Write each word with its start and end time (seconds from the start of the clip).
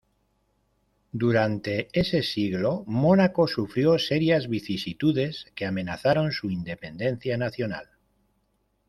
Durante 1.11 1.89
ese 1.93 2.23
siglo, 2.23 2.83
Mónaco 2.87 3.47
sufrió 3.47 3.99
serias 3.99 4.47
vicisitudes 4.47 5.45
que 5.53 5.67
amenazaron 5.67 6.31
su 6.31 6.49
independencia 6.49 7.37
nacional. 7.37 7.87